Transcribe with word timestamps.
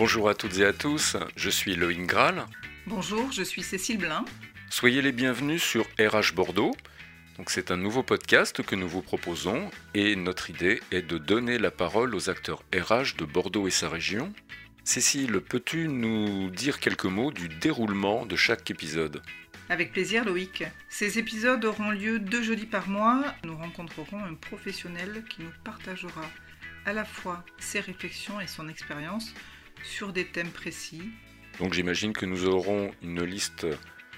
Bonjour 0.00 0.30
à 0.30 0.34
toutes 0.34 0.56
et 0.56 0.64
à 0.64 0.72
tous, 0.72 1.18
je 1.36 1.50
suis 1.50 1.76
Loïc 1.76 2.06
Graal. 2.06 2.46
Bonjour, 2.86 3.30
je 3.32 3.42
suis 3.42 3.62
Cécile 3.62 3.98
Blin. 3.98 4.24
Soyez 4.70 5.02
les 5.02 5.12
bienvenus 5.12 5.62
sur 5.62 5.84
RH 5.98 6.32
Bordeaux. 6.34 6.74
Donc 7.36 7.50
c'est 7.50 7.70
un 7.70 7.76
nouveau 7.76 8.02
podcast 8.02 8.62
que 8.62 8.74
nous 8.74 8.88
vous 8.88 9.02
proposons 9.02 9.70
et 9.92 10.16
notre 10.16 10.48
idée 10.48 10.80
est 10.90 11.02
de 11.02 11.18
donner 11.18 11.58
la 11.58 11.70
parole 11.70 12.14
aux 12.14 12.30
acteurs 12.30 12.62
RH 12.74 13.18
de 13.18 13.26
Bordeaux 13.26 13.68
et 13.68 13.70
sa 13.70 13.90
région. 13.90 14.32
Cécile, 14.84 15.42
peux-tu 15.42 15.86
nous 15.88 16.48
dire 16.48 16.80
quelques 16.80 17.04
mots 17.04 17.30
du 17.30 17.50
déroulement 17.50 18.24
de 18.24 18.36
chaque 18.36 18.70
épisode? 18.70 19.20
Avec 19.68 19.92
plaisir 19.92 20.24
Loïc. 20.24 20.64
Ces 20.88 21.18
épisodes 21.18 21.62
auront 21.62 21.90
lieu 21.90 22.18
deux 22.18 22.42
jeudis 22.42 22.64
par 22.64 22.88
mois. 22.88 23.22
Nous 23.44 23.54
rencontrerons 23.54 24.24
un 24.24 24.32
professionnel 24.32 25.24
qui 25.28 25.42
nous 25.42 25.52
partagera 25.62 26.24
à 26.86 26.94
la 26.94 27.04
fois 27.04 27.44
ses 27.58 27.80
réflexions 27.80 28.40
et 28.40 28.46
son 28.46 28.70
expérience 28.70 29.34
sur 29.82 30.12
des 30.12 30.26
thèmes 30.26 30.50
précis. 30.50 31.02
Donc 31.58 31.74
j'imagine 31.74 32.12
que 32.12 32.26
nous 32.26 32.46
aurons 32.46 32.92
une 33.02 33.22
liste 33.22 33.66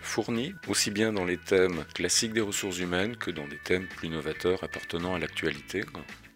fournie, 0.03 0.55
aussi 0.69 0.91
bien 0.91 1.13
dans 1.13 1.25
les 1.25 1.39
thèmes 1.39 1.85
classiques 1.95 2.33
des 2.33 2.41
ressources 2.41 2.79
humaines 2.79 3.17
que 3.17 3.31
dans 3.31 3.47
des 3.47 3.59
thèmes 3.59 3.87
plus 3.87 4.09
novateurs 4.09 4.63
appartenant 4.65 5.15
à 5.15 5.19
l'actualité. 5.19 5.83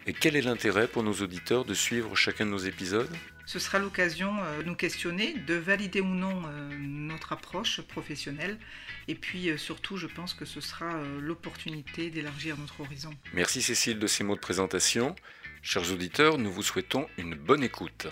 Et 0.06 0.12
quel 0.12 0.36
est 0.36 0.42
l'intérêt 0.42 0.86
pour 0.86 1.02
nos 1.02 1.14
auditeurs 1.14 1.64
de 1.64 1.74
suivre 1.74 2.14
chacun 2.14 2.46
de 2.46 2.50
nos 2.50 2.58
épisodes? 2.58 3.10
Ce 3.44 3.60
sera 3.60 3.78
l'occasion 3.78 4.34
euh, 4.42 4.62
de 4.62 4.64
nous 4.64 4.74
questionner, 4.74 5.34
de 5.34 5.54
valider 5.54 6.00
ou 6.00 6.06
non 6.06 6.42
euh, 6.46 6.68
notre 6.78 7.32
approche 7.32 7.80
professionnelle. 7.80 8.58
Et 9.06 9.14
puis 9.14 9.50
euh, 9.50 9.56
surtout, 9.56 9.96
je 9.96 10.08
pense 10.08 10.34
que 10.34 10.44
ce 10.44 10.60
sera 10.60 11.00
l'opportunité 11.20 12.10
d'élargir 12.10 12.56
notre 12.58 12.80
horizon. 12.80 13.10
Merci 13.34 13.62
Cécile 13.62 14.00
de 14.00 14.06
ces 14.08 14.24
mots 14.24 14.34
de 14.34 14.40
présentation. 14.40 15.14
Chers 15.62 15.92
auditeurs, 15.92 16.38
nous 16.38 16.50
vous 16.50 16.62
souhaitons 16.62 17.08
une 17.18 17.34
bonne 17.34 17.62
écoute. 17.62 18.08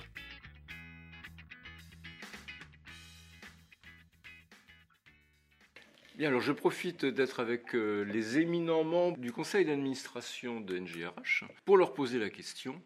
Je 6.17 6.53
profite 6.53 7.05
d'être 7.05 7.41
avec 7.41 7.75
euh, 7.75 8.03
les 8.03 8.39
éminents 8.39 8.85
membres 8.85 9.19
du 9.19 9.33
conseil 9.33 9.65
d'administration 9.65 10.61
de 10.61 10.79
NGRH 10.79 11.45
pour 11.65 11.77
leur 11.77 11.93
poser 11.93 12.21
la 12.21 12.31
question 12.31 12.81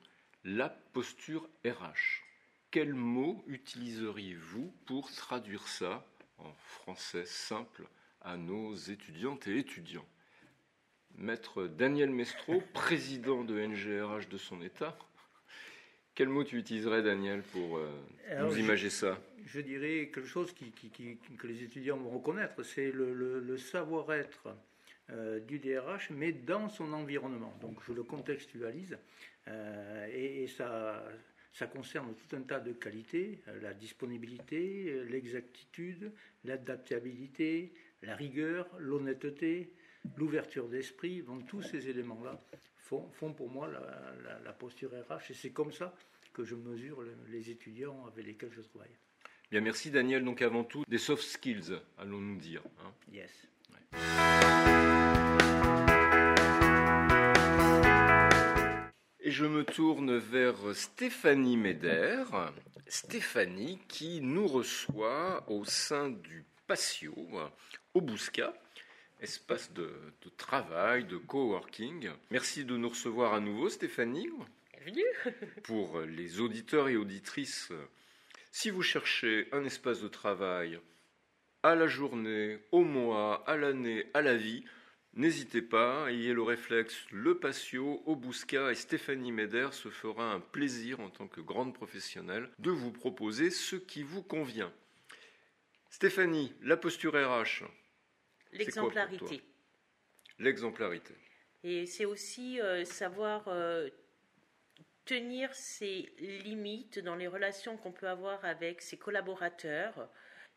la 0.44 0.70
posture 0.70 1.46
RH. 1.64 2.22
Quel 2.70 2.94
mot 2.94 3.44
utiliseriez-vous 3.46 4.72
pour 4.86 5.10
traduire 5.12 5.68
ça 5.68 6.06
en 6.38 6.52
français 6.54 7.26
simple 7.26 7.86
à 8.22 8.38
nos 8.38 8.74
étudiantes 8.74 9.46
et 9.46 9.58
étudiants? 9.58 10.06
Maître 11.16 11.66
Daniel 11.66 12.10
Mestro, 12.10 12.62
président 12.72 13.44
de 13.44 13.60
NGRH 13.60 14.28
de 14.28 14.38
son 14.38 14.62
État, 14.62 14.96
quel 16.18 16.30
mot 16.30 16.42
tu 16.42 16.58
utiliserais, 16.58 17.00
Daniel, 17.00 17.42
pour 17.42 17.78
euh, 17.78 17.88
nous 18.40 18.58
imager 18.58 18.90
ça 18.90 19.20
Je 19.46 19.60
dirais 19.60 20.10
quelque 20.12 20.26
chose 20.26 20.52
que 20.52 21.46
les 21.46 21.62
étudiants 21.62 21.96
vont 21.96 22.10
reconnaître, 22.10 22.60
c'est 22.64 22.90
le, 22.90 23.56
savoir-être 23.56 24.48
euh, 25.10 25.38
du 25.38 25.60
DRH, 25.60 26.10
mais 26.10 26.32
dans 26.32 26.68
son 26.70 26.92
environnement. 26.92 27.56
Donc 27.60 27.78
je 27.86 27.92
le 27.92 28.02
contextualise, 28.02 28.98
euh, 29.46 30.08
et, 30.12 30.48
ça, 30.48 31.04
ça 31.52 31.68
concerne 31.68 32.12
tout 32.16 32.34
un 32.34 32.40
tas 32.40 32.58
de 32.58 32.72
qualités, 32.72 33.38
la 33.62 33.72
disponibilité, 33.72 35.04
l'exactitude, 35.08 36.10
l'adaptabilité, 36.42 37.72
la 38.02 38.16
rigueur, 38.16 38.68
l'honnêteté, 38.80 39.70
l'ouverture 40.16 40.68
d'esprit. 40.68 41.22
Donc 41.22 41.46
tous 41.46 41.62
ces 41.62 41.88
éléments-là 41.88 42.40
font, 42.78 43.32
pour 43.32 43.50
moi 43.50 43.68
la, 43.68 44.52
posture 44.52 44.90
RH. 44.90 45.30
Et 45.30 45.34
c'est 45.34 45.50
comme 45.50 45.72
ça 45.72 45.94
que 46.32 46.44
je 46.44 46.54
mesure 46.54 47.02
les 47.28 47.50
étudiants 47.50 48.06
avec 48.06 48.26
lesquels 48.26 48.52
je 48.52 48.62
travaille. 48.62 48.96
Bien, 49.50 49.60
merci 49.60 49.90
Daniel. 49.90 50.24
Donc 50.24 50.42
avant 50.42 50.64
tout, 50.64 50.84
des 50.88 50.98
soft 50.98 51.22
skills, 51.22 51.78
allons-nous 51.98 52.38
dire. 52.38 52.62
Hein. 52.84 52.92
yes. 53.12 53.48
Et 59.20 59.30
je 59.30 59.44
me 59.44 59.64
tourne 59.64 60.16
vers 60.16 60.74
Stéphanie 60.74 61.56
Meder. 61.56 62.24
Stéphanie 62.86 63.78
qui 63.88 64.20
nous 64.20 64.46
reçoit 64.46 65.44
au 65.50 65.64
sein 65.64 66.08
du 66.10 66.44
Patio 66.66 67.14
au 67.94 68.00
Bousca 68.00 68.54
espace 69.20 69.72
de, 69.72 69.90
travail, 70.36 71.04
de 71.04 71.16
coworking. 71.16 72.10
Merci 72.30 72.64
de 72.64 72.76
nous 72.76 72.88
recevoir 72.88 73.34
à 73.34 73.40
nouveau, 73.40 73.68
Stéphanie. 73.68 74.28
Bienvenue. 74.72 75.04
Pour 75.64 76.00
les 76.00 76.40
auditeurs 76.40 76.88
et 76.88 76.96
auditrices, 76.96 77.72
si 78.52 78.70
vous 78.70 78.82
cherchez 78.82 79.48
un 79.52 79.64
espace 79.64 80.00
de 80.00 80.08
travail 80.08 80.78
à 81.62 81.74
la 81.74 81.88
journée, 81.88 82.58
au 82.70 82.84
mois, 82.84 83.44
à 83.48 83.56
l'année, 83.56 84.06
à 84.14 84.22
la 84.22 84.36
vie, 84.36 84.64
N'hésitez 85.14 85.62
pas, 85.62 86.12
ayez 86.12 86.32
le 86.32 86.42
réflexe, 86.42 86.96
le 87.10 87.38
patio, 87.38 88.02
au 88.06 88.14
Bousca 88.14 88.70
et 88.70 88.76
Stéphanie 88.76 89.32
Meder 89.32 89.70
se 89.72 89.88
fera 89.88 90.32
un 90.32 90.38
plaisir 90.38 91.00
en 91.00 91.10
tant 91.10 91.26
que 91.26 91.40
grande 91.40 91.74
professionnelle 91.74 92.48
de 92.60 92.70
vous 92.70 92.92
proposer 92.92 93.50
ce 93.50 93.74
qui 93.74 94.04
vous 94.04 94.22
convient. 94.22 94.72
Stéphanie, 95.90 96.52
la 96.62 96.76
posture 96.76 97.14
RH, 97.14 97.64
L'exemplarité. 98.52 99.42
L'exemplarité. 100.38 101.14
Et 101.64 101.86
c'est 101.86 102.04
aussi 102.04 102.60
euh, 102.60 102.84
savoir 102.84 103.48
euh, 103.48 103.88
tenir 105.04 105.52
ses 105.54 106.12
limites 106.18 106.98
dans 107.00 107.16
les 107.16 107.26
relations 107.26 107.76
qu'on 107.76 107.92
peut 107.92 108.08
avoir 108.08 108.44
avec 108.44 108.80
ses 108.80 108.96
collaborateurs. 108.96 110.08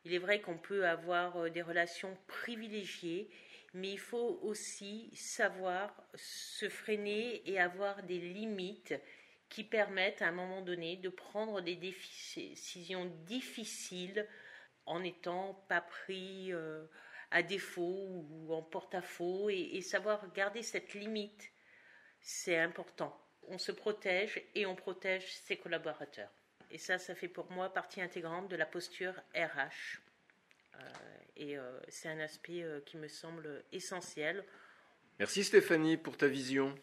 Il 0.05 0.13
est 0.13 0.19
vrai 0.19 0.41
qu'on 0.41 0.57
peut 0.57 0.85
avoir 0.85 1.37
euh, 1.37 1.49
des 1.49 1.61
relations 1.61 2.15
privilégiées, 2.27 3.29
mais 3.73 3.91
il 3.91 3.99
faut 3.99 4.39
aussi 4.43 5.09
savoir 5.15 5.91
se 6.15 6.69
freiner 6.69 7.41
et 7.49 7.59
avoir 7.59 8.03
des 8.03 8.19
limites 8.19 8.93
qui 9.49 9.63
permettent 9.63 10.21
à 10.21 10.27
un 10.27 10.33
moment 10.33 10.61
donné 10.61 10.97
de 10.97 11.09
prendre 11.09 11.61
des 11.61 11.75
décisions 11.75 13.05
difficiles 13.25 14.27
en 14.85 14.99
n'étant 15.01 15.65
pas 15.67 15.81
pris 15.81 16.53
à 17.31 17.41
défaut 17.41 18.25
ou 18.29 18.53
en 18.53 18.61
porte-à-faux 18.61 19.49
et, 19.49 19.81
savoir 19.81 20.31
garder 20.33 20.61
cette 20.61 20.93
limite, 20.93 21.51
c'est 22.19 22.57
important. 22.57 23.17
On 23.47 23.57
se 23.57 23.71
protège 23.71 24.41
et 24.53 24.65
on 24.65 24.75
protège 24.75 25.33
ses 25.33 25.57
collaborateurs. 25.57 26.31
Et 26.69 26.77
ça, 26.77 26.97
ça 26.97 27.15
fait 27.15 27.27
pour 27.27 27.51
moi 27.51 27.73
partie 27.73 28.01
intégrante 28.01 28.49
de 28.49 28.55
la 28.55 28.65
posture 28.65 29.13
RH. 29.35 29.99
Euh, 30.75 30.79
et 31.35 31.57
euh, 31.57 31.79
c'est 31.87 32.09
un 32.09 32.19
aspect 32.19 32.63
euh, 32.63 32.79
qui 32.85 32.97
me 32.97 33.07
semble 33.07 33.63
essentiel. 33.71 34.45
Merci 35.19 35.43
Stéphanie 35.43 35.97
pour 35.97 36.17
ta 36.17 36.27
vision. 36.27 36.75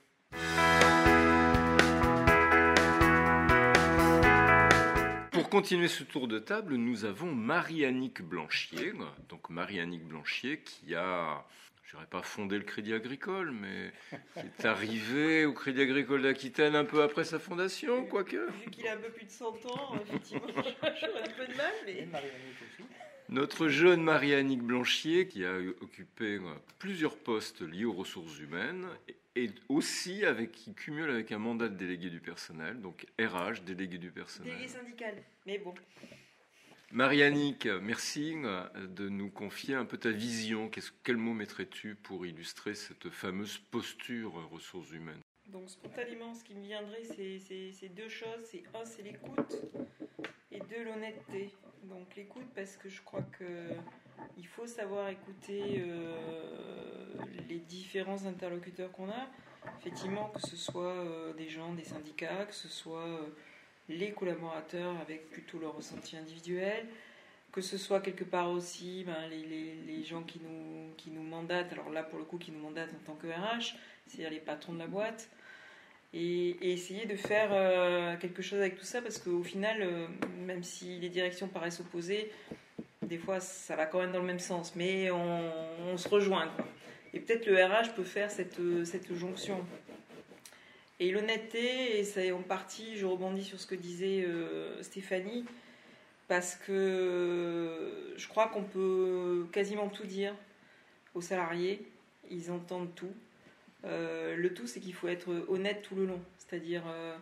Pour 5.49 5.61
continuer 5.63 5.89
ce 5.89 6.05
tour 6.05 6.29
de 6.29 6.39
table, 6.39 6.75
nous 6.75 7.07
avons 7.07 7.35
Marie-Annick 7.35 8.21
Blanchier. 8.21 8.93
Donc 9.31 9.49
Marie-Annick 9.49 10.05
Blanchier 10.05 10.61
qui 10.61 10.95
a, 10.95 11.43
je 11.85 11.93
dirais 11.93 12.07
pas 12.11 12.21
fondé 12.21 12.59
le 12.59 12.65
Crédit 12.65 12.93
Agricole, 12.93 13.53
mais 13.53 13.91
qui 14.35 14.41
est 14.41 14.67
arrivé 14.67 15.47
au 15.47 15.55
Crédit 15.55 15.81
Agricole 15.81 16.21
d'Aquitaine 16.21 16.77
un 16.77 16.85
peu 16.85 17.03
après 17.03 17.25
sa 17.25 17.39
fondation, 17.39 18.05
quoique. 18.05 18.37
Vu 18.37 18.71
qu'il 18.71 18.87
a 18.89 18.93
un 18.93 18.99
peu 18.99 19.09
plus 19.09 19.25
de 19.25 19.31
100 19.31 19.47
ans, 19.47 19.99
effectivement, 20.03 20.49
j'aurais 20.55 21.23
un 21.23 21.33
peu 21.33 21.51
de 21.51 21.57
mal. 21.57 21.73
Mais... 21.87 22.09
Notre 23.31 23.69
jeune 23.69 24.03
Marie-Annick 24.03 24.61
Blanchier, 24.61 25.29
qui 25.29 25.47
a 25.47 25.57
occupé 25.81 26.41
plusieurs 26.79 27.17
postes 27.17 27.63
liés 27.63 27.87
aux 27.87 27.95
ressources 27.95 28.39
humaines, 28.39 28.87
et 29.39 29.51
aussi 29.69 30.25
avec, 30.25 30.53
qui 30.53 30.75
cumule 30.75 31.11
avec 31.11 31.31
un 31.31 31.39
mandat 31.39 31.69
de 31.69 31.77
délégué 31.77 32.11
du 32.11 32.21
personnel, 32.21 32.81
donc 32.81 33.07
RH, 33.21 33.63
délégué 33.65 33.99
du 33.99 34.11
personnel. 34.11 34.53
Délégué 34.53 34.69
syndical, 34.69 35.15
mais 35.47 35.59
bon. 35.59 35.75
Marie-Annick, 36.91 37.67
merci 37.67 38.35
de 38.35 39.09
nous 39.09 39.31
confier 39.31 39.75
un 39.75 39.85
peu 39.85 39.99
ta 39.99 40.11
vision. 40.11 40.71
Quel 41.05 41.19
mot 41.19 41.35
mettrais-tu 41.35 41.95
pour 41.95 42.27
illustrer 42.27 42.75
cette 42.75 43.11
fameuse 43.11 43.59
posture 43.59 44.33
ressources 44.51 44.91
humaines? 44.91 45.21
Donc 45.47 45.71
spontanément, 45.71 46.35
ce 46.35 46.45
qui 46.45 46.55
me 46.55 46.63
viendrait, 46.63 47.05
c'est 47.05 47.89
deux 47.91 48.09
choses. 48.09 48.43
C'est 48.45 48.65
un, 48.75 48.85
c'est 48.85 49.03
l'écoute, 49.03 49.57
et 50.51 50.61
deux, 50.61 50.85
l'honnêteté. 50.85 51.55
Donc 51.85 52.17
l'écoute 52.17 52.49
parce 52.55 52.77
que 52.77 52.89
je 52.89 53.03
crois 53.03 53.23
que 53.23 53.45
il 54.37 54.47
faut 54.47 54.67
savoir 54.67 55.09
écouter 55.11 55.83
euh, 55.87 56.88
les 57.49 57.59
différents 57.59 58.27
interlocuteurs 58.27 58.91
qu'on 58.93 59.09
a. 59.09 59.29
Effectivement, 59.81 60.31
que 60.35 60.41
ce 60.41 60.57
soit 60.57 60.83
euh, 60.83 61.33
des 61.35 61.49
gens, 61.49 61.73
des 61.75 61.85
syndicats, 61.85 62.45
que 62.47 62.55
ce 62.55 62.69
soit 62.69 63.07
euh, 63.07 63.27
les 63.89 64.13
collaborateurs 64.13 64.97
avec 65.01 65.31
plutôt 65.31 65.59
leur 65.59 65.77
ressenti 65.77 66.17
individuel, 66.17 66.87
que 67.53 67.61
ce 67.61 67.77
soit 67.77 68.01
quelque 68.01 68.25
part 68.25 68.51
aussi 68.51 69.05
ben, 69.05 69.29
les, 69.31 70.03
gens 70.05 70.23
qui 70.23 70.41
nous, 70.41 70.95
qui 70.97 71.11
nous 71.11 71.23
mandatent, 71.23 71.73
alors 71.73 71.91
là 71.91 72.03
pour 72.03 72.19
le 72.19 72.25
coup 72.25 72.39
qui 72.39 72.53
nous 72.53 72.61
mandatent 72.61 72.95
en 73.03 73.07
tant 73.07 73.15
que 73.15 73.27
RH, 73.27 73.75
c'est-à-dire 74.07 74.31
les 74.31 74.41
patrons 74.41 74.73
de 74.73 74.79
la 74.79 74.87
boîte. 74.87 75.29
et, 76.15 76.73
essayer 76.73 77.05
de 77.05 77.17
faire 77.17 77.51
euh, 77.53 78.17
quelque 78.17 78.43
chose 78.43 78.61
avec 78.61 78.79
tout 78.79 78.85
ça 78.85 79.03
parce 79.03 79.19
qu'au 79.19 79.43
final, 79.43 80.09
même 80.47 80.63
si 80.63 80.99
les 80.99 81.09
directions 81.09 81.49
paraissent 81.49 81.81
opposées, 81.81 82.31
des 83.09 83.19
fois 83.19 83.41
ça 83.41 83.77
va 83.77 83.87
quand 83.87 84.01
même 84.01 84.13
dans 84.13 84.21
le 84.21 84.27
même 84.27 84.39
sens, 84.39 84.75
mais 84.77 85.11
on, 85.11 85.97
se 85.97 86.09
rejoint. 86.09 86.51
Et 87.15 87.21
peut-être 87.21 87.47
le 87.47 87.63
RH 87.63 87.95
peut 87.95 88.05
faire 88.05 88.31
cette, 88.31 88.61
cette 88.85 89.13
jonction. 89.15 89.65
Et 91.01 91.13
l'honnêteté, 91.13 91.99
et 91.99 92.05
ça 92.05 92.25
est 92.25 92.33
en 92.33 92.43
partie, 92.43 92.97
je 92.97 93.07
rebondis 93.07 93.45
sur 93.45 93.61
ce 93.61 93.67
que 93.67 93.77
disait 93.77 94.25
euh, 94.27 94.83
Stéphanie, 94.83 95.45
parce 96.27 96.57
que 96.57 98.15
je 98.17 98.29
crois 98.29 98.49
qu'on 98.49 98.65
peut 98.65 99.47
quasiment 99.53 99.89
tout 99.89 100.07
dire 100.07 100.35
aux 101.15 101.21
salariés, 101.21 101.87
ils 102.31 102.51
entendent 102.51 102.95
tout. 102.97 103.15
Euh, 103.85 104.37
le 104.37 104.53
tout, 104.53 104.67
c'est 104.67 104.81
qu'il 104.81 104.93
faut 104.93 105.07
être 105.07 105.47
honnête 105.49 105.83
tout 105.83 105.95
le 105.95 106.05
long, 106.05 106.21
c'est-à-dire 106.37 106.83
euh, 106.89 107.17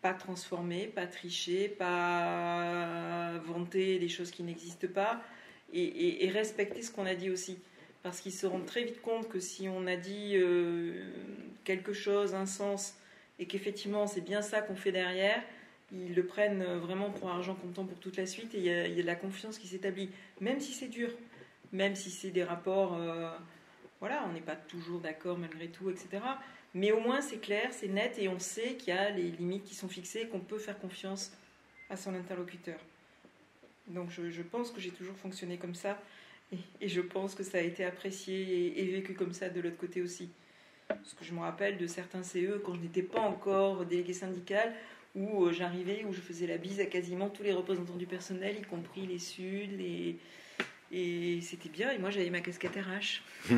pas 0.00 0.14
transformer, 0.14 0.86
pas 0.86 1.06
tricher, 1.08 1.68
pas 1.68 3.32
vanter 3.46 3.98
des 3.98 4.08
choses 4.08 4.30
qui 4.30 4.44
n'existent 4.44 4.88
pas, 4.88 5.20
et, 5.72 6.30
respecter 6.32 6.82
ce 6.82 6.92
qu'on 6.92 7.06
a 7.06 7.16
dit 7.16 7.30
aussi. 7.30 7.58
Parce 8.06 8.20
qu'ils 8.20 8.30
se 8.32 8.46
rendent 8.46 8.66
très 8.66 8.84
vite 8.84 9.02
compte 9.02 9.28
que 9.28 9.40
si 9.40 9.68
on 9.68 9.84
a 9.88 9.96
dit 9.96 10.36
euh, 10.36 11.10
quelque 11.64 11.92
chose, 11.92 12.36
un 12.36 12.46
sens, 12.46 12.94
et 13.40 13.46
qu'effectivement 13.46 14.06
c'est 14.06 14.20
bien 14.20 14.42
ça 14.42 14.62
qu'on 14.62 14.76
fait 14.76 14.92
derrière, 14.92 15.42
ils 15.90 16.14
le 16.14 16.24
prennent 16.24 16.62
vraiment 16.76 17.10
pour 17.10 17.30
argent 17.30 17.56
comptant 17.56 17.84
pour 17.84 17.98
toute 17.98 18.16
la 18.16 18.26
suite, 18.26 18.54
et 18.54 18.58
il 18.58 18.64
y 18.64 18.70
a, 18.70 18.88
de 18.88 19.02
la 19.02 19.16
confiance 19.16 19.58
qui 19.58 19.66
s'établit, 19.66 20.08
même 20.40 20.60
si 20.60 20.72
c'est 20.72 20.86
dur, 20.86 21.10
même 21.72 21.96
si 21.96 22.12
c'est 22.12 22.30
des 22.30 22.44
rapports 22.44 22.96
voilà, 23.98 24.24
on 24.28 24.32
n'est 24.32 24.40
pas 24.40 24.54
toujours 24.54 25.00
d'accord 25.00 25.36
malgré 25.36 25.66
tout, 25.66 25.90
etc. 25.90 26.22
Mais 26.74 26.92
au 26.92 27.00
moins 27.00 27.20
c'est 27.20 27.38
clair, 27.38 27.70
c'est 27.72 27.88
net 27.88 28.16
et 28.20 28.28
on 28.28 28.38
sait 28.38 28.74
qu'il 28.74 28.94
y 28.94 28.96
a 28.96 29.10
les 29.10 29.32
limites 29.32 29.64
qui 29.64 29.74
sont 29.74 29.88
fixées 29.88 30.28
qu'on 30.28 30.38
peut 30.38 30.58
faire 30.58 30.78
confiance 30.78 31.32
à 31.90 31.96
son 31.96 32.14
interlocuteur. 32.14 32.78
Donc 33.88 34.10
je, 34.10 34.42
pense 34.42 34.70
que 34.70 34.80
j'ai 34.80 34.90
toujours 34.90 35.16
fonctionné 35.16 35.56
comme 35.56 35.74
ça 35.74 35.98
et, 36.52 36.88
je 36.88 37.00
pense 37.00 37.34
que 37.34 37.42
ça 37.42 37.58
a 37.58 37.62
été 37.62 37.84
apprécié 37.84 38.80
et, 38.80 38.86
vécu 38.86 39.14
comme 39.14 39.32
ça 39.32 39.48
de 39.48 39.60
l'autre 39.60 39.76
côté 39.76 40.02
aussi. 40.02 40.28
Parce 40.88 41.14
que 41.14 41.24
je 41.24 41.32
me 41.32 41.40
rappelle 41.40 41.78
de 41.78 41.86
certains 41.86 42.22
CE 42.22 42.58
quand 42.64 42.74
je 42.74 42.80
n'étais 42.80 43.02
pas 43.02 43.20
encore 43.20 43.84
délégué 43.84 44.12
syndical 44.12 44.72
où 45.16 45.46
euh, 45.46 45.52
j'arrivais, 45.52 46.04
où 46.04 46.12
je 46.12 46.20
faisais 46.20 46.46
la 46.46 46.58
bise 46.58 46.78
à 46.78 46.86
quasiment 46.86 47.30
tous 47.30 47.42
les 47.42 47.52
représentants 47.52 47.96
du 47.96 48.06
personnel, 48.06 48.58
y 48.58 48.62
compris 48.62 49.06
les 49.06 49.18
Suds, 49.18 49.68
les, 49.78 50.18
et 50.92 51.40
c'était 51.40 51.68
bien, 51.68 51.90
et 51.90 51.98
moi 51.98 52.10
j'avais 52.10 52.30
ma 52.30 52.40
casquette 52.40 52.76
RH. 52.76 53.22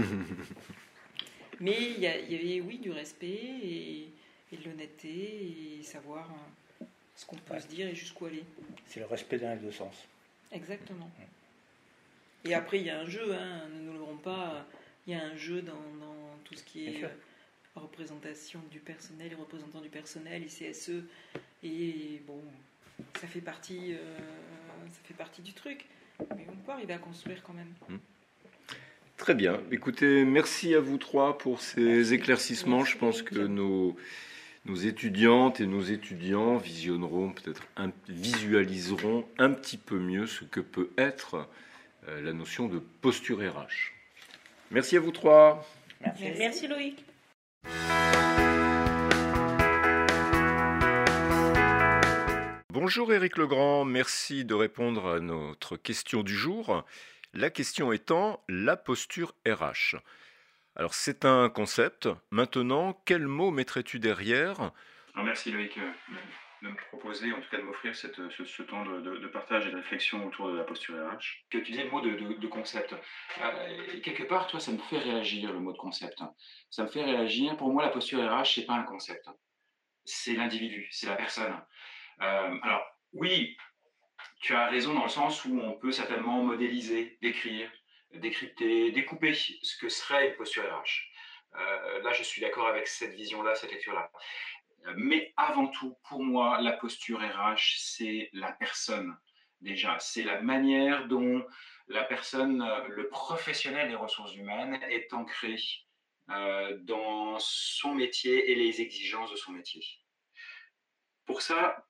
Mais 1.61 1.76
il 1.96 1.99
y, 1.99 2.06
avait, 2.06 2.61
oui, 2.61 2.79
du 2.79 2.93
respect 2.93 3.26
et, 3.26 4.08
de 4.52 4.64
l'honnêteté 4.64 5.79
et 5.81 5.82
savoir 5.82 6.31
euh, 6.81 6.85
ce 7.17 7.26
qu'on 7.26 7.37
peut 7.37 7.58
se 7.58 7.67
dire 7.67 7.88
et 7.88 7.94
jusqu'où 7.94 8.26
aller. 8.26 8.44
C'est 8.87 9.00
le 9.00 9.06
respect 9.06 9.38
dans 9.38 9.52
les 9.52 9.61
deux 9.61 9.73
sens. 9.73 10.06
Exactement. 10.52 11.11
Et 12.44 12.55
après, 12.55 12.79
il 12.79 12.87
y 12.87 12.90
a 12.90 13.00
un 13.00 13.06
jeu, 13.06 13.35
hein, 13.35 13.69
ne 13.75 13.81
nous 13.81 13.99
l'aurons 13.99 14.17
pas, 14.17 14.67
il 15.06 15.12
y 15.12 15.17
a 15.17 15.23
un 15.23 15.37
jeu 15.37 15.62
dans, 15.62 15.75
tout 16.44 16.55
ce 16.55 16.62
qui 16.62 16.87
est 16.87 17.05
représentation 17.79 18.61
du 18.70 18.81
personnel, 18.81 19.29
les 19.31 19.35
représentants 19.35 19.81
du 19.81 19.88
personnel, 19.88 20.43
les 20.43 20.73
CSE. 20.73 21.05
Et 21.62 22.23
bon, 22.26 22.40
ça 23.20 23.26
fait 23.26 23.40
partie, 23.40 23.94
euh, 23.94 24.19
ça 24.87 25.00
fait 25.05 25.14
partie 25.14 25.43
du 25.43 25.52
truc. 25.52 25.87
Mais 26.37 26.46
on 26.50 26.56
peut 26.56 26.73
arriver 26.73 26.94
à 26.94 26.99
construire 26.99 27.43
quand 27.43 27.55
même. 27.55 27.73
Hmm. 27.88 27.99
Très 29.17 29.35
bien. 29.35 29.61
Écoutez, 29.70 30.25
merci 30.25 30.75
à 30.75 30.81
vous 30.81 30.99
trois 30.99 31.38
pour 31.38 31.61
ces 31.61 32.12
éclaircissements. 32.12 32.85
Je 32.85 32.96
pense 32.99 33.23
que 33.23 33.38
nos, 33.38 33.96
nos 34.64 34.76
étudiantes 34.76 35.61
et 35.61 35.67
nos 35.67 35.82
étudiants 35.82 36.56
visionneront, 36.56 37.32
peut-être 37.32 37.67
visualiseront 38.08 39.26
un 39.38 39.50
petit 39.50 39.76
peu 39.76 39.99
mieux 39.99 40.26
ce 40.26 40.44
que 40.44 40.61
peut 40.61 40.90
être 40.99 41.35
euh, 41.35 41.44
la 42.06 42.32
notion 42.32 42.68
de 42.68 42.78
posture 42.78 43.38
RH. 43.38 43.92
Merci 44.70 44.96
à 44.96 45.00
vous 45.00 45.12
trois. 45.12 45.66
Merci, 46.00 46.24
merci 46.38 46.68
Loïc. 46.68 47.04
Bonjour 52.70 53.12
Éric 53.12 53.36
Legrand, 53.36 53.84
merci 53.84 54.44
de 54.44 54.54
répondre 54.54 55.08
à 55.08 55.20
notre 55.20 55.76
question 55.76 56.22
du 56.22 56.34
jour. 56.34 56.84
La 57.34 57.50
question 57.50 57.92
étant 57.92 58.42
la 58.48 58.76
posture 58.76 59.34
RH. 59.46 59.96
Alors 60.76 60.94
c'est 60.94 61.24
un 61.24 61.48
concept. 61.50 62.08
Maintenant, 62.30 63.00
quel 63.04 63.26
mot 63.26 63.50
mettrais-tu 63.50 63.98
derrière? 63.98 64.70
Merci 65.16 65.50
Loïc 65.50 65.76
euh, 65.78 65.90
de 66.62 66.69
me 66.69 66.76
proposer, 66.76 67.32
en 67.32 67.40
tout 67.40 67.49
cas 67.50 67.58
de 67.58 67.62
m'offrir 67.62 67.94
ce, 67.94 68.06
temps 68.62 68.84
de, 68.84 69.26
partage 69.28 69.66
et 69.66 69.70
de 69.70 69.76
réflexion 69.76 70.26
autour 70.26 70.50
de 70.50 70.56
la 70.56 70.64
posture 70.64 70.96
RH. 70.96 71.44
Tu 71.50 71.62
disais 71.62 71.84
le 71.84 71.90
mot 71.90 72.00
de, 72.00 72.46
concept. 72.46 72.94
Euh, 73.40 74.00
quelque 74.00 74.25
part, 74.25 74.46
toi, 74.46 74.60
ça 74.60 74.72
me 74.72 74.78
fait 74.78 74.99
réagir 74.99 75.52
le 75.52 75.60
mot 75.60 75.72
de 75.72 75.78
concept. 75.78 76.22
Ça 76.70 76.82
me 76.84 76.88
fait 76.88 77.05
réagir. 77.05 77.56
Pour 77.56 77.72
moi, 77.72 77.82
la 77.82 77.90
posture 77.90 78.20
RH, 78.20 78.55
c'est 78.55 78.66
pas 78.66 78.75
un 78.75 78.82
concept. 78.82 79.26
C'est 80.05 80.34
l'individu, 80.34 80.88
c'est 80.90 81.06
la 81.06 81.16
personne. 81.16 81.55
Euh, 82.22 82.56
alors, 82.62 82.84
oui, 83.12 83.56
tu 84.40 84.54
as 84.54 84.66
raison 84.69 84.94
dans 84.94 85.04
le 85.04 85.08
sens 85.08 85.44
où 85.44 85.61
on 85.61 85.72
peut 85.75 85.93
certainement 85.93 86.43
modéliser, 86.43 87.19
décrire, 87.22 87.70
décrypter, 88.14 88.90
découper 88.90 89.34
ce 89.34 89.76
que 89.78 89.88
serait 89.88 90.31
une 90.31 90.37
posture 90.37 90.64
RH. 90.64 91.08
Euh, 91.56 92.02
là, 92.02 92.12
je 92.12 92.22
suis 92.22 92.40
d'accord 92.40 92.66
avec 92.66 92.87
cette 92.87 93.14
vision-là, 93.14 93.54
cette 93.54 93.72
lecture-là. 93.72 94.11
Mais 94.96 95.32
avant 95.36 95.69
tout, 95.69 95.96
pour 96.08 96.22
moi, 96.22 96.60
la 96.60 96.72
posture 96.72 97.20
RH, 97.20 97.76
c'est 97.78 98.30
la 98.32 98.52
personne 98.52 99.16
déjà. 99.60 99.98
C'est 99.98 100.22
la 100.22 100.40
manière 100.40 101.08
dont 101.08 101.44
la 101.88 102.04
personne, 102.04 102.64
le 102.88 103.08
professionnel 103.08 103.88
des 103.88 103.94
ressources 103.94 104.34
humaines, 104.34 104.78
est 104.90 105.12
ancré 105.12 105.56
euh, 106.30 106.76
dans 106.82 107.38
son 107.38 107.94
métier 107.94 108.50
et 108.50 108.54
les 108.54 108.80
exigences 108.80 109.30
de 109.30 109.36
son 109.36 109.52
métier. 109.52 109.82
Pour 111.25 111.42
ça, 111.42 111.86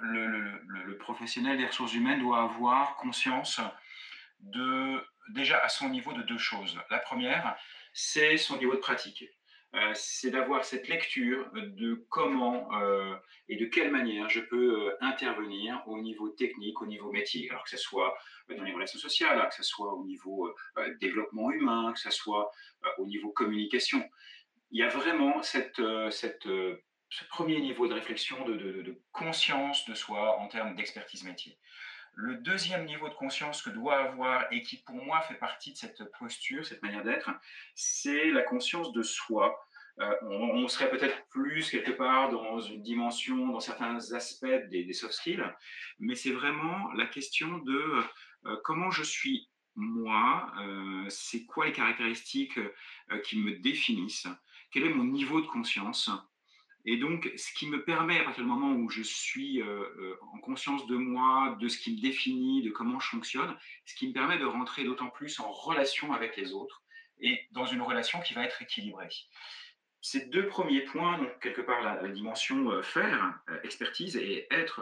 le, 0.00 0.96
professionnel 0.98 1.56
des 1.56 1.66
ressources 1.66 1.94
humaines 1.94 2.20
doit 2.20 2.42
avoir 2.42 2.96
conscience 2.96 3.60
de, 4.40 5.00
déjà 5.30 5.58
à 5.60 5.68
son 5.68 5.88
niveau 5.88 6.12
de 6.12 6.22
deux 6.22 6.38
choses. 6.38 6.78
La 6.90 6.98
première, 6.98 7.56
c'est 7.92 8.36
son 8.36 8.56
niveau 8.58 8.74
de 8.74 8.80
pratique. 8.80 9.24
Euh, 9.74 9.92
c'est 9.94 10.30
d'avoir 10.30 10.64
cette 10.64 10.88
lecture 10.88 11.50
de 11.52 12.06
comment 12.08 12.72
euh, 12.80 13.14
et 13.50 13.56
de 13.56 13.66
quelle 13.66 13.90
manière 13.90 14.30
je 14.30 14.40
peux 14.40 14.88
euh, 14.88 14.96
intervenir 15.02 15.82
au 15.86 16.00
niveau 16.00 16.30
technique, 16.30 16.80
au 16.80 16.86
niveau 16.86 17.12
métier, 17.12 17.50
alors 17.50 17.64
que 17.64 17.70
ce 17.70 17.76
soit 17.76 18.16
dans 18.48 18.62
les 18.62 18.72
relations 18.72 18.98
sociales, 18.98 19.46
que 19.46 19.54
ce 19.54 19.62
soit 19.62 19.92
au 19.92 20.06
niveau 20.06 20.50
développement 21.02 21.50
humain, 21.50 21.92
que 21.92 22.00
ce 22.00 22.10
soit 22.10 22.50
au 22.96 23.04
niveau 23.04 23.30
communication. 23.30 24.02
Il 24.70 24.80
y 24.80 24.82
a 24.82 24.88
vraiment 24.88 25.42
cette, 25.42 25.76
ce 25.76 27.24
premier 27.28 27.60
niveau 27.60 27.88
de 27.88 27.92
réflexion, 27.92 28.42
de, 28.46 28.98
conscience 29.12 29.84
de 29.84 29.92
soi 29.92 30.38
en 30.38 30.48
termes 30.48 30.76
d'expertise 30.76 31.24
métier. 31.24 31.58
Le 32.20 32.34
deuxième 32.34 32.84
niveau 32.84 33.08
de 33.08 33.14
conscience 33.14 33.62
que 33.62 33.70
doit 33.70 33.96
avoir 33.96 34.52
et 34.52 34.60
qui 34.62 34.78
pour 34.78 34.96
moi 34.96 35.20
fait 35.20 35.36
partie 35.36 35.70
de 35.70 35.76
cette 35.76 36.02
posture, 36.18 36.66
cette 36.66 36.82
manière 36.82 37.04
d'être, 37.04 37.30
c'est 37.76 38.32
la 38.32 38.42
conscience 38.42 38.90
de 38.90 39.02
soi. 39.02 39.56
Euh, 40.00 40.12
on, 40.22 40.66
serait 40.66 40.90
peut-être 40.90 41.28
plus 41.28 41.70
quelque 41.70 41.92
part 41.92 42.32
dans 42.32 42.58
une 42.58 42.82
dimension, 42.82 43.50
dans 43.50 43.60
certains 43.60 43.98
aspects 44.14 44.46
des, 44.68 44.92
soft 44.92 45.12
skills, 45.12 45.44
mais 46.00 46.16
c'est 46.16 46.32
vraiment 46.32 46.92
la 46.94 47.06
question 47.06 47.58
de 47.58 48.02
euh, 48.46 48.56
comment 48.64 48.90
je 48.90 49.04
suis 49.04 49.48
moi, 49.76 50.52
euh, 50.58 51.04
c'est 51.08 51.46
quoi 51.46 51.66
les 51.66 51.72
caractéristiques 51.72 52.58
qui 53.22 53.38
me 53.38 53.60
définissent, 53.60 54.26
quel 54.72 54.86
est 54.86 54.92
mon 54.92 55.04
niveau 55.04 55.40
de 55.40 55.46
conscience, 55.46 56.10
et 56.84 56.96
donc, 56.96 57.30
ce 57.36 57.52
qui 57.52 57.68
me 57.68 57.84
permet, 57.84 58.20
à 58.20 58.24
partir 58.24 58.44
du 58.44 58.48
moment 58.48 58.72
où 58.72 58.88
je 58.88 59.02
suis 59.02 59.60
euh, 59.60 59.66
euh, 59.66 60.18
en 60.32 60.38
conscience 60.38 60.86
de 60.86 60.96
moi, 60.96 61.56
de 61.60 61.68
ce 61.68 61.78
qui 61.78 61.94
me 61.94 62.00
définit, 62.00 62.62
de 62.62 62.70
comment 62.70 63.00
je 63.00 63.08
fonctionne, 63.08 63.54
ce 63.84 63.94
qui 63.94 64.08
me 64.08 64.12
permet 64.12 64.38
de 64.38 64.44
rentrer 64.44 64.84
d'autant 64.84 65.10
plus 65.10 65.38
en 65.40 65.50
relation 65.50 66.12
avec 66.12 66.36
les 66.36 66.52
autres 66.52 66.82
et 67.20 67.46
dans 67.50 67.66
une 67.66 67.82
relation 67.82 68.20
qui 68.20 68.34
va 68.34 68.44
être 68.44 68.62
équilibrée. 68.62 69.08
Ces 70.00 70.26
deux 70.26 70.46
premiers 70.46 70.82
points, 70.82 71.18
donc 71.18 71.40
quelque 71.40 71.60
part 71.60 71.82
la, 71.82 72.08
dimension 72.08 72.70
euh, 72.70 72.82
faire, 72.82 73.38
expertise 73.64 74.16
et 74.16 74.46
être 74.50 74.80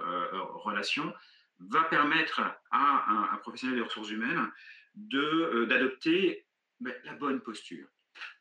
relation, 0.54 1.12
va 1.58 1.84
permettre 1.84 2.40
à 2.70 3.32
un, 3.32 3.36
professionnel 3.38 3.76
des 3.76 3.82
ressources 3.82 4.10
humaines 4.10 4.52
d'adopter 4.94 6.44
ben, 6.80 6.94
la 7.04 7.14
bonne 7.14 7.40
posture. 7.40 7.88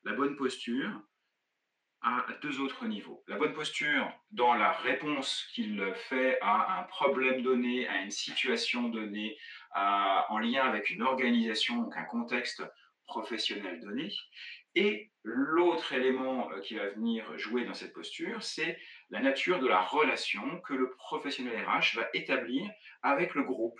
La 0.03 0.13
bonne 0.13 0.35
posture, 0.35 0.91
à 2.05 2.23
deux 2.43 2.61
autres 2.61 2.85
niveaux. 2.85 3.23
La 3.27 3.35
bonne 3.35 3.53
posture 3.53 4.07
dans 4.29 4.53
la 4.53 4.71
réponse 4.71 5.49
qu'il 5.53 5.83
fait 6.07 6.37
à 6.39 6.79
un 6.79 6.83
problème 6.83 7.41
donné, 7.41 7.87
à 7.87 8.03
une 8.03 8.11
situation 8.11 8.89
donnée, 8.89 9.37
en 9.73 10.37
lien 10.37 10.63
avec 10.63 10.91
une 10.91 11.01
organisation, 11.01 11.81
donc 11.81 11.97
un 11.97 12.03
contexte 12.03 12.63
professionnel 13.07 13.81
donné. 13.81 14.13
Et 14.75 15.09
l'autre 15.23 15.93
élément 15.93 16.51
euh, 16.51 16.59
qui 16.59 16.75
va 16.75 16.89
venir 16.89 17.37
jouer 17.37 17.63
dans 17.63 17.73
cette 17.73 17.93
posture, 17.93 18.43
c'est 18.43 18.77
la 19.09 19.21
nature 19.21 19.59
de 19.59 19.67
la 19.67 19.79
relation 19.79 20.59
que 20.61 20.73
le 20.73 20.89
professionnel 20.89 21.65
RH 21.65 21.95
va 21.95 22.09
établir 22.13 22.69
avec 23.01 23.35
le 23.35 23.43
groupe, 23.43 23.79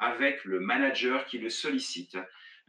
avec 0.00 0.44
le 0.44 0.58
manager 0.58 1.26
qui 1.26 1.38
le 1.38 1.48
sollicite. 1.48 2.18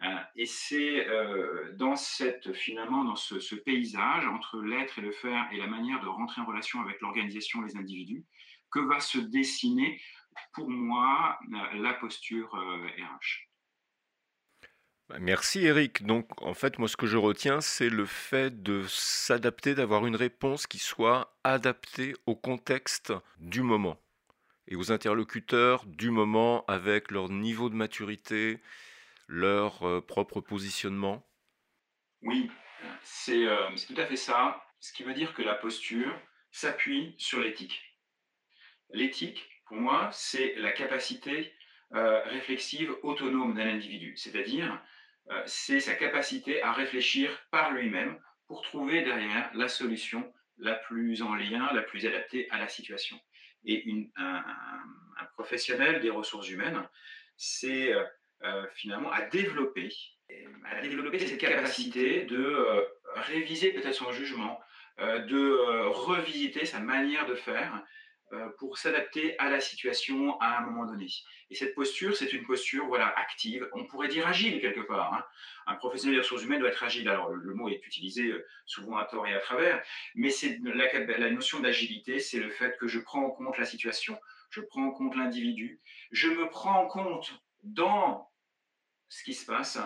Hein. 0.04 0.24
Et 0.36 0.46
c'est 0.46 1.08
euh, 1.08 1.72
dans 1.74 1.96
cette 1.96 2.54
finalement 2.54 3.04
dans 3.04 3.16
ce, 3.16 3.56
paysage 3.56 4.28
entre 4.28 4.62
l'être 4.62 5.00
et 5.00 5.02
le 5.02 5.12
faire 5.12 5.48
et 5.52 5.58
la 5.58 5.68
manière 5.68 6.02
de 6.02 6.08
rentrer 6.08 6.42
en 6.42 6.46
relation 6.46 6.82
avec 6.82 7.00
l'organisation, 7.02 7.62
les 7.62 7.78
individus, 7.78 8.26
que 8.70 8.80
va 8.80 9.00
se 9.00 9.18
dessiner 9.18 10.02
pour 10.54 10.70
moi 10.70 11.40
la 11.76 11.94
posture 11.94 12.50
RH. 12.54 13.48
Bah, 15.10 15.20
merci 15.20 15.66
Eric. 15.66 16.06
Donc 16.06 16.42
en 16.42 16.54
fait, 16.54 16.80
moi 16.80 16.88
ce 16.88 16.98
que 16.98 17.08
je 17.08 17.18
retiens, 17.18 17.62
c'est 17.62 17.90
le 17.90 18.06
fait 18.06 18.64
de 18.64 18.84
s'adapter, 18.88 19.76
d'avoir 19.76 20.06
une 20.06 20.16
réponse 20.16 20.66
qui 20.66 20.80
soit 20.80 21.38
adaptée 21.44 22.14
au 22.26 22.36
contexte 22.36 23.14
du 23.40 23.62
moment 23.62 24.00
et 24.68 24.76
aux 24.76 24.92
interlocuteurs 24.92 25.86
du 25.86 26.10
moment 26.10 26.64
avec 26.68 27.12
leur 27.12 27.30
niveau 27.30 27.70
de 27.70 27.76
maturité, 27.76 28.62
leur 29.28 29.84
euh, 29.84 30.02
propre 30.02 30.42
positionnement? 30.42 31.28
Oui, 32.22 32.50
c'est 33.02 33.46
euh, 33.46 33.70
tout 33.88 34.00
à 34.00 34.06
fait 34.06 34.16
ça. 34.16 34.64
Ce 34.80 34.94
qui 34.94 35.04
veut 35.04 35.14
dire 35.14 35.34
que 35.34 35.42
la 35.42 35.56
posture 35.56 36.14
s'appuie 36.52 37.16
sur 37.18 37.40
l'éthique. 37.40 37.82
L'éthique, 38.92 39.48
pour 39.66 39.78
moi, 39.78 40.10
c'est 40.12 40.56
la 40.56 40.72
capacité 40.72 41.54
euh, 41.94 42.22
réflexive 42.24 42.96
autonome 43.04 43.56
d'un 43.56 43.68
individu, 43.68 44.16
c'est-à-dire 44.18 44.82
c'est 45.46 45.80
sa 45.80 45.96
capacité 45.96 46.62
à 46.62 46.74
réfléchir 46.74 47.30
par 47.50 47.72
lui-même 47.72 48.20
pour 48.46 48.62
trouver 48.62 49.04
derrière 49.04 49.50
la 49.54 49.70
solution 49.70 50.34
la 50.58 50.76
plus 50.76 51.22
en 51.22 51.34
lien, 51.34 51.72
la 51.72 51.82
plus 51.82 52.06
adaptée 52.06 52.50
à 52.52 52.60
la 52.60 52.68
situation. 52.68 53.18
Et 53.64 53.86
un, 54.18 54.44
professionnel 55.38 56.02
des 56.02 56.10
ressources 56.10 56.50
humaines, 56.50 56.86
c'est 57.38 57.94
euh, 58.44 58.48
euh, 58.48 58.66
finalement 58.76 59.12
à 59.12 59.22
développer, 59.24 59.90
à 60.66 60.82
développer 60.82 61.20
cette 61.20 61.38
capacité 61.38 62.24
de 62.24 62.86
réviser 63.16 63.72
peut-être 63.72 63.96
son 63.96 64.12
jugement, 64.12 64.60
de 65.00 65.88
revisiter 65.88 66.66
sa 66.66 66.80
manière 66.80 67.26
de 67.26 67.36
faire 67.36 67.84
euh, 68.34 68.50
pour 68.58 68.80
s'adapter 68.80 69.38
à 69.38 69.50
la 69.50 69.60
situation 69.60 70.40
à 70.40 70.58
un 70.58 70.62
moment 70.62 70.86
donné. 70.86 71.08
Et 71.52 71.56
cette 71.56 71.76
posture, 71.76 72.16
c'est 72.16 72.34
une 72.34 72.46
posture 72.46 72.88
voilà, 72.88 73.08
active, 73.20 73.70
on 73.74 73.86
pourrait 73.86 74.08
dire 74.08 74.26
agile 74.28 74.60
quelque 74.60 74.80
part. 74.80 75.14
Hein. 75.14 75.24
Un 75.68 75.76
professionnel 75.76 76.16
des 76.16 76.22
ressources 76.22 76.44
humaines 76.44 76.60
doit 76.60 76.70
être 76.70 76.84
agile. 76.84 77.08
Alors 77.10 77.30
le 77.30 77.54
mot 77.54 77.70
est 77.70 77.86
utilisé 77.86 78.30
euh, 78.30 78.44
souvent 78.66 78.98
à 78.98 79.06
tort 79.06 79.28
et 79.28 79.36
à 79.36 79.40
travers, 79.40 79.84
mais 80.16 80.32
c'est 80.32 80.58
la, 80.64 81.18
la 81.18 81.30
notion 81.30 81.60
d'agilité, 81.60 82.20
c'est 82.20 82.40
le 82.40 82.50
fait 82.50 82.76
que 82.80 82.88
je 82.88 83.00
prends 83.00 83.24
en 83.24 83.30
compte 83.30 83.58
la 83.60 83.66
situation, 83.66 84.20
je 84.50 84.62
prends 84.62 84.86
en 84.86 84.92
compte 84.92 85.16
l'individu, 85.16 85.80
je 86.12 86.30
me 86.30 86.50
prends 86.50 86.82
en 86.82 86.88
compte 86.88 87.40
dans 87.62 88.32
ce 89.14 89.24
qui 89.24 89.34
se 89.34 89.46
passe, 89.46 89.80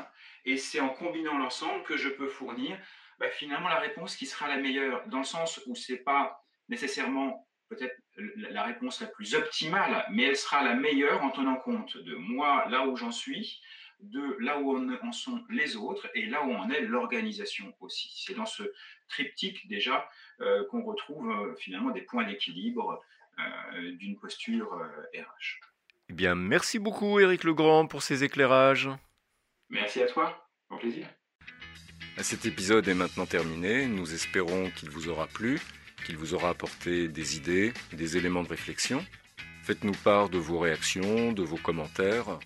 et 0.46 0.58
c'est 0.58 0.80
en 0.80 0.90
combinant 0.90 1.38
l'ensemble 1.38 1.84
que 1.84 1.98
je 1.98 2.10
peux 2.10 2.30
fournir 2.30 2.80
bah, 3.20 3.30
finalement 3.30 3.68
la 3.68 3.80
réponse 3.80 4.16
qui 4.16 4.26
sera 4.26 4.48
la 4.48 4.58
meilleure, 4.58 5.06
dans 5.08 5.20
le 5.20 5.24
sens 5.24 5.60
où 5.66 5.76
c'est 5.76 5.98
pas 5.98 6.44
nécessairement 6.70 7.48
peut-être 7.70 7.96
la 8.16 8.64
réponse 8.64 9.02
la 9.02 9.08
plus 9.08 9.36
optimale, 9.36 10.06
mais 10.12 10.24
elle 10.24 10.38
sera 10.38 10.64
la 10.64 10.76
meilleure 10.76 11.22
en 11.24 11.32
tenant 11.32 11.58
compte 11.58 11.98
de 11.98 12.16
moi, 12.16 12.66
là 12.70 12.88
où 12.88 12.96
j'en 12.96 13.12
suis, 13.12 13.62
de 14.00 14.38
là 14.40 14.60
où 14.60 14.78
en 14.78 15.12
sont 15.12 15.44
les 15.50 15.76
autres 15.76 16.10
et 16.14 16.28
là 16.28 16.44
où 16.44 16.54
en 16.54 16.70
est 16.70 16.82
l'organisation 16.82 17.74
aussi. 17.82 18.14
C'est 18.26 18.36
dans 18.36 18.46
ce 18.46 18.64
triptyque 19.10 19.68
déjà 19.68 20.08
euh, 20.40 20.66
qu'on 20.70 20.84
retrouve 20.84 21.30
euh, 21.32 21.56
finalement 21.56 21.90
des 21.90 22.02
points 22.02 22.26
d'équilibre 22.26 23.04
euh, 23.40 23.92
d'une 23.94 24.18
posture 24.18 24.72
RH. 25.14 25.60
Eh 26.10 26.14
bien, 26.14 26.36
merci 26.36 26.80
beaucoup 26.80 27.20
Éric 27.20 27.44
Legrand 27.44 27.88
pour 27.88 28.02
ces 28.04 28.24
éclairages. 28.24 28.90
Merci 29.70 30.02
à 30.02 30.08
toi, 30.08 30.48
au 30.70 30.78
plaisir. 30.78 31.08
Cet 32.20 32.46
épisode 32.46 32.88
est 32.88 32.94
maintenant 32.94 33.26
terminé, 33.26 33.86
nous 33.86 34.14
espérons 34.14 34.72
qu'il 34.72 34.90
vous 34.90 35.10
aura 35.10 35.28
plu 35.28 35.60
qu'il 36.08 36.18
vous 36.18 36.34
aura 36.34 36.50
apporté 36.50 37.10
des 37.10 37.36
idées, 37.36 37.74
des 37.92 38.16
éléments 38.16 38.44
de 38.44 38.48
réflexion. 38.48 39.06
Faites-nous 39.64 39.92
part 39.92 40.30
de 40.30 40.38
vos 40.38 40.60
réactions, 40.60 41.34
de 41.34 41.44
vos 41.44 41.58
commentaires. 41.58 42.40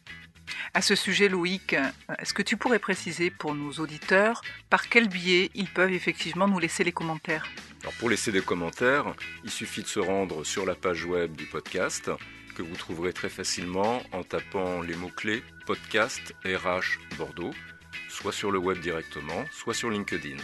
À 0.73 0.81
ce 0.81 0.95
sujet, 0.95 1.29
Loïc, 1.29 1.75
est-ce 2.19 2.33
que 2.33 2.41
tu 2.41 2.57
pourrais 2.57 2.79
préciser 2.79 3.29
pour 3.29 3.53
nos 3.53 3.73
auditeurs 3.73 4.41
par 4.69 4.89
quel 4.89 5.07
biais 5.07 5.51
ils 5.53 5.69
peuvent 5.69 5.93
effectivement 5.93 6.47
nous 6.47 6.57
laisser 6.57 6.83
les 6.83 6.91
commentaires? 6.91 7.47
Alors 7.81 7.93
Pour 7.99 8.09
laisser 8.09 8.31
des 8.31 8.41
commentaires, 8.41 9.13
il 9.43 9.51
suffit 9.51 9.83
de 9.83 9.87
se 9.87 9.99
rendre 9.99 10.43
sur 10.43 10.65
la 10.65 10.73
page 10.73 11.05
web 11.05 11.35
du 11.35 11.45
podcast 11.45 12.09
que 12.63 12.69
vous 12.69 12.75
trouverez 12.75 13.13
très 13.13 13.29
facilement 13.29 14.01
en 14.11 14.23
tapant 14.23 14.81
les 14.81 14.95
mots-clés 14.95 15.43
podcast 15.65 16.35
RH 16.45 16.99
Bordeaux, 17.17 17.51
soit 18.09 18.31
sur 18.31 18.51
le 18.51 18.59
web 18.59 18.79
directement, 18.79 19.45
soit 19.51 19.73
sur 19.73 19.89
LinkedIn. 19.89 20.37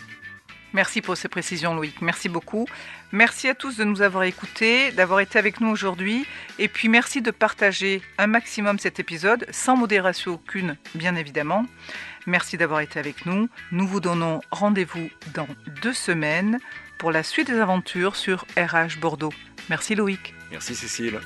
Merci 0.73 1.01
pour 1.01 1.15
ces 1.15 1.27
précisions, 1.27 1.75
Loïc. 1.75 2.01
Merci 2.01 2.27
beaucoup. 2.27 2.67
Merci 3.11 3.47
à 3.47 3.55
tous 3.55 3.77
de 3.77 3.83
nous 3.83 4.01
avoir 4.01 4.23
écoutés, 4.23 4.91
d'avoir 4.91 5.21
été 5.21 5.39
avec 5.39 5.61
nous 5.61 5.69
aujourd'hui. 5.69 6.25
Et 6.59 6.67
puis 6.67 6.89
merci 6.89 7.21
de 7.21 7.31
partager 7.31 8.01
un 8.17 8.27
maximum 8.27 8.77
cet 8.77 8.99
épisode, 8.99 9.45
sans 9.49 9.77
modération 9.77 10.33
aucune, 10.33 10.77
bien 10.93 11.15
évidemment. 11.15 11.65
Merci 12.25 12.57
d'avoir 12.57 12.81
été 12.81 12.99
avec 12.99 13.25
nous. 13.25 13.47
Nous 13.71 13.87
vous 13.87 14.01
donnons 14.01 14.41
rendez-vous 14.51 15.09
dans 15.33 15.47
deux 15.81 15.93
semaines 15.93 16.59
pour 16.97 17.11
la 17.11 17.23
suite 17.23 17.47
des 17.47 17.59
aventures 17.59 18.15
sur 18.15 18.45
RH 18.57 18.99
Bordeaux. 18.99 19.33
Merci 19.69 19.95
Loïc. 19.95 20.33
Merci 20.51 20.75
Cécile. 20.75 21.19